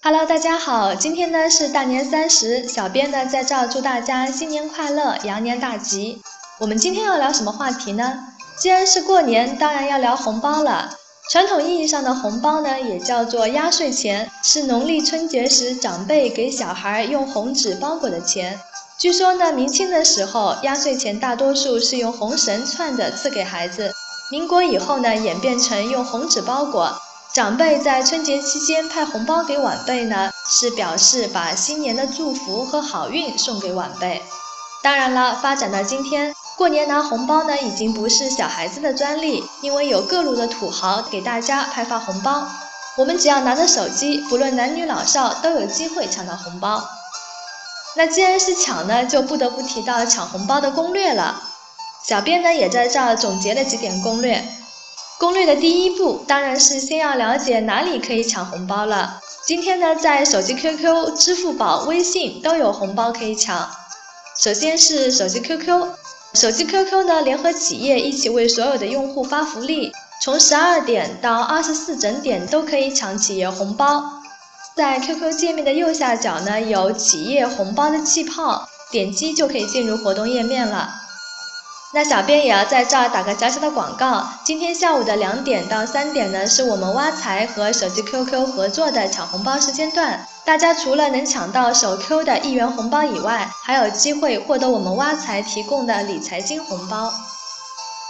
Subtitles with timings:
[0.00, 6.22] Hello，大家好，今天呢是大年三十，小编呢在这儿祝大家新年快乐，羊年大吉。
[6.60, 8.14] 我们今天要聊什么话题呢？
[8.60, 10.88] 既然是过年，当然要聊红包了。
[11.30, 18.58] 传统意义上的红包呢，也叫做压岁钱，是农历春节时长辈给小孩用红纸包裹的钱。
[18.98, 23.92] 据说呢，明清的时候，压岁钱大多数是用红绳串着赐给孩子。
[24.30, 26.96] 民国以后呢，演变成用红纸包裹。
[27.34, 34.22] 长辈在春节期间派红包给晚辈呢，是表示把新年的祝福和好运送给晚辈。
[34.82, 42.48] 当然了，发展到今天，过年拿红包呢，已经不是小孩子的专利，因为有各路的土豪给大家派发红包。
[42.96, 46.82] 我们只要拿着手机，不论男女老少，都有机会抢到红包。
[47.94, 51.42] 那既然是抢呢，就不得不提到抢红包的攻略了。
[52.02, 54.42] 小编呢也在这儿总结了几点攻略。
[55.18, 59.20] 攻略的第一步当然是先要了解哪里可以抢红包了。
[59.44, 63.68] 今天呢，在手机 QQ、支付宝、微信都有红包可以抢。
[64.40, 65.88] 首先是手机 QQ，
[66.34, 69.90] 手机 QQ 呢联合企业一起为所有的用户发福利，
[70.22, 74.04] 从十二点到二十四整点都可以抢企业红包。
[74.76, 80.88] 在 QQ 界面的右下角呢，有企业红包的气泡，点击就可以进入活动页面了。
[81.92, 90.26] 那小编也要在这儿打个小小的广告，今天下午的两点到三点呢，是我们挖财和手机 QQ 合作的抢红包时间段。
[90.44, 97.10] 大家除了能抢到手 Q 的一元红包以外，还有机会获得我们挖财提供的理财金红包。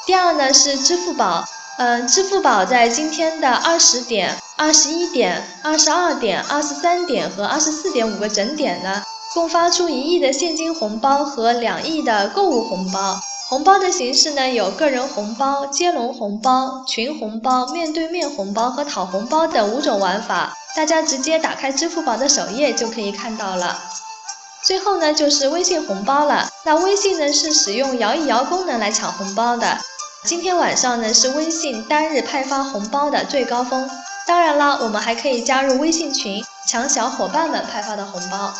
[0.07, 1.45] 第二呢是支付宝。
[1.79, 13.21] 嗯，支付宝在今天的二十点、二十一点、二十二点、二十三点和二十四点五个整点呢，共发出一亿的现金红包和两亿的购物红包。
[13.49, 20.53] 红包的形式呢，有个人红包、接龙红包、群红包、面对面红包和讨红包等五种玩法。
[20.77, 23.81] 大家直接打开支付宝的首页就可以看到了。
[24.63, 26.51] 最后呢，就是微信红包了。
[26.67, 29.79] 那微信呢，是使用摇一摇功能来抢红包的。
[30.27, 33.89] 今天晚上呢是微信单日派发红包的最高峰，
[34.27, 38.53] 当然了，我们还可以加入微信群抢小伙伴们派发的红包。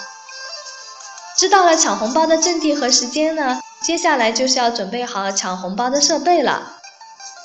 [1.37, 6.75] 知道了抢红包的阵地和时间呢，接下来就是要准备好抢红包的设备了。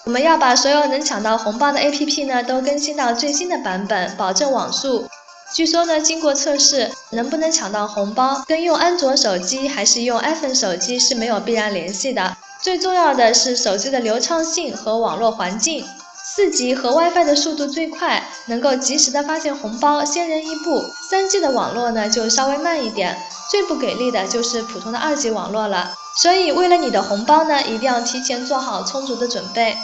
[0.04, 5.08] 我们要把所有能抢到红包的 APP 呢都更新到最新的版本，保证网速。
[5.54, 12.36] 据说呢，经过测试，能不能抢到红包跟用安卓手机还是用 iPhone 手机是没有必然联系的。
[12.62, 15.86] 最重要的是手机的流畅性和网络环境
[16.36, 20.84] ，4G 和 WiFi 的速度最快，能够及时的发现红包，先人一步。
[21.10, 23.18] 三 G 的网络呢就稍微慢一点，
[23.50, 25.94] 最不给力的就是普通的二 G 网络了。
[26.18, 29.78] 所以为了你的红包呢，一定要提前做好充足的准备。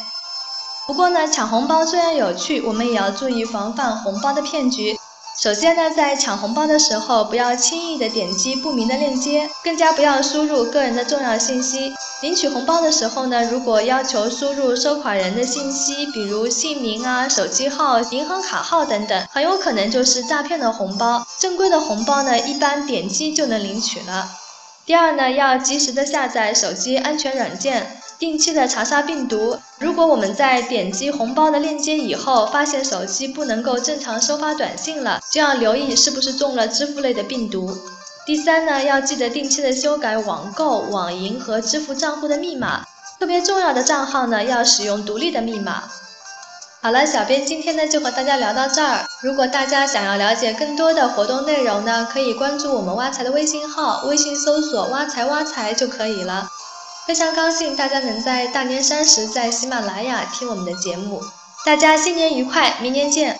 [0.86, 4.98] 不过呢，抢红包虽然有趣，我们也要注意防范红包的骗局。
[5.41, 11.94] 首先呢，在抢红包的时候，不要轻易的点击不明的链接，更加不要输入个人的重要信息。
[12.22, 21.25] 领取红包的时候呢，如果要求输入收款人的信息，比如姓名啊、手机号、银行卡号等等，很有可能就是诈骗的红包。
[21.39, 24.29] 正规的红包呢，一般点击就能领取了。
[24.85, 28.01] 第二呢，要及时的下载手机安全软件。
[28.19, 29.57] 定期的查杀病毒。
[29.80, 37.78] 如果我们在点击红包的链接以后，发现手机不能够正常收发短信了，就要留意是不是中了支付类的病毒。
[38.25, 42.84] 第三呢，要记得定期的修改网购、网银和支付账户的密码，
[43.18, 45.84] 特别重要的账号呢，要使用独立的密码。
[46.81, 49.06] 好了，小编今天呢就和大家聊到这儿。
[49.22, 56.50] 如果大家想要了解更多的活动内容呢，可以关注我们挖财的微信号，微信搜索“挖财挖财”就可以了。
[57.09, 61.20] 非常高兴大家能在大年三十在喜马拉雅听我们的节目，
[61.66, 63.36] 大家新年愉快，明年见。